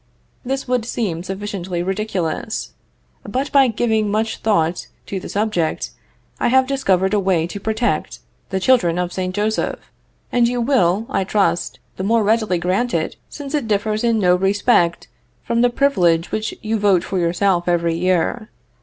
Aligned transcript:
This 0.43 0.67
would 0.67 0.83
seem 0.83 1.21
sufficiently 1.21 1.83
ridiculous, 1.83 2.73
but 3.21 3.51
by 3.51 3.67
giving 3.67 4.09
much 4.09 4.37
thought 4.37 4.87
to 5.05 5.19
the 5.19 5.29
subject, 5.29 5.91
I 6.39 6.47
have 6.47 6.65
discovered 6.65 7.13
a 7.13 7.19
way 7.19 7.45
to 7.45 7.59
protect 7.59 8.17
the 8.49 8.59
children 8.59 8.97
of 8.97 9.13
St. 9.13 9.35
Joseph, 9.35 9.91
and 10.31 10.47
you 10.47 10.59
will, 10.59 11.05
I 11.07 11.23
trust, 11.23 11.77
the 11.97 12.03
more 12.03 12.23
readily 12.23 12.57
grant 12.57 12.95
it 12.95 13.15
since 13.29 13.53
it 13.53 13.67
differs 13.67 14.03
in 14.03 14.17
no 14.17 14.35
respect 14.35 15.07
from 15.43 15.61
the 15.61 15.69
privilege 15.69 16.31
which 16.31 16.55
you 16.63 16.79
vote 16.79 17.03
for 17.03 17.19
yourself 17.19 17.67
every 17.67 17.93
year. 17.95 18.49